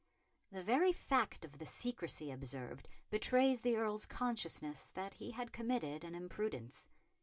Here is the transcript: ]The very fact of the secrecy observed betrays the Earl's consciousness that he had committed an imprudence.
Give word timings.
]The 0.51 0.63
very 0.63 0.91
fact 0.93 1.45
of 1.45 1.59
the 1.59 1.65
secrecy 1.67 2.31
observed 2.31 2.87
betrays 3.11 3.61
the 3.61 3.75
Earl's 3.77 4.07
consciousness 4.07 4.89
that 4.95 5.13
he 5.13 5.29
had 5.29 5.53
committed 5.53 6.03
an 6.03 6.15
imprudence. 6.15 6.87